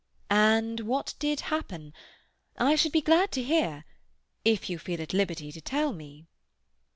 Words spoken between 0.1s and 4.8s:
"And what did happen? I shall be glad to hear—if you